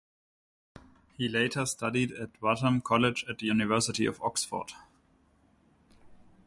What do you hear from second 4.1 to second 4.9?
Oxford.